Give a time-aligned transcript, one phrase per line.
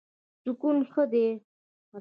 [0.43, 1.27] سکون ښه دی.